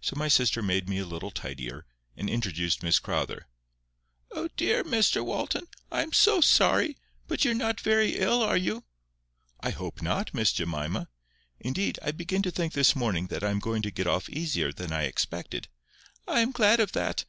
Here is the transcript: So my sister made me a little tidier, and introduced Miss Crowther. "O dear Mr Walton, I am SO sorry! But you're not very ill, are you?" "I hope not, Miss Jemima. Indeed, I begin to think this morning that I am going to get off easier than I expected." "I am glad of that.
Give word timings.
So 0.00 0.14
my 0.14 0.28
sister 0.28 0.62
made 0.62 0.88
me 0.88 0.98
a 0.98 1.04
little 1.04 1.32
tidier, 1.32 1.86
and 2.16 2.30
introduced 2.30 2.84
Miss 2.84 3.00
Crowther. 3.00 3.48
"O 4.30 4.46
dear 4.56 4.84
Mr 4.84 5.24
Walton, 5.24 5.66
I 5.90 6.02
am 6.02 6.12
SO 6.12 6.40
sorry! 6.40 6.96
But 7.26 7.44
you're 7.44 7.52
not 7.52 7.80
very 7.80 8.10
ill, 8.16 8.44
are 8.44 8.56
you?" 8.56 8.84
"I 9.58 9.70
hope 9.70 10.00
not, 10.00 10.32
Miss 10.32 10.52
Jemima. 10.52 11.08
Indeed, 11.58 11.98
I 12.00 12.12
begin 12.12 12.42
to 12.42 12.52
think 12.52 12.74
this 12.74 12.94
morning 12.94 13.26
that 13.26 13.42
I 13.42 13.50
am 13.50 13.58
going 13.58 13.82
to 13.82 13.90
get 13.90 14.06
off 14.06 14.28
easier 14.28 14.70
than 14.72 14.92
I 14.92 15.02
expected." 15.02 15.66
"I 16.28 16.42
am 16.42 16.52
glad 16.52 16.78
of 16.78 16.92
that. 16.92 17.24